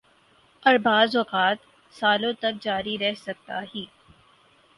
[0.63, 1.57] اوربعض اوقات
[1.93, 3.85] سالوں تک جاری رہ سکتا ہی۔